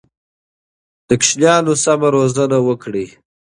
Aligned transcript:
د 1.07 1.09
ماشومانو 1.17 1.73
سمه 1.83 2.07
روزنه 2.15 2.57
وکړئ. 2.67 3.07